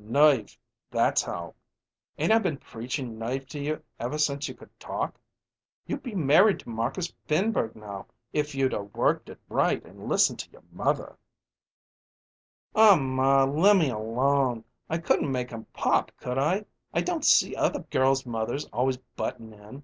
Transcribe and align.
"Nerve! 0.00 0.56
That's 0.92 1.22
how. 1.22 1.56
'Ain't 2.18 2.30
I 2.30 2.38
been 2.38 2.58
preachin' 2.58 3.18
nerve 3.18 3.48
to 3.48 3.58
you 3.58 3.82
since 4.16 4.46
you 4.46 4.54
could 4.54 4.70
talk? 4.78 5.18
You'd 5.86 6.04
be 6.04 6.14
married 6.14 6.60
to 6.60 6.68
Marcus 6.68 7.12
Finberg 7.26 7.74
now 7.74 8.06
if 8.32 8.54
you'd 8.54 8.72
'a' 8.72 8.80
worked 8.84 9.28
it 9.28 9.40
right 9.48 9.84
and 9.84 10.08
listened 10.08 10.38
to 10.38 10.50
your 10.52 10.62
mother." 10.70 11.18
"Aw, 12.76 12.94
maw, 12.94 13.42
lemme 13.42 13.88
alone. 13.90 14.62
I 14.88 14.98
couldn't 14.98 15.32
make 15.32 15.50
him 15.50 15.64
pop, 15.72 16.12
could 16.16 16.38
I? 16.38 16.66
I 16.94 17.00
don't 17.00 17.24
see 17.24 17.56
other 17.56 17.80
girls' 17.80 18.24
mothers 18.24 18.66
always 18.66 18.98
buttin' 19.16 19.52
in." 19.52 19.82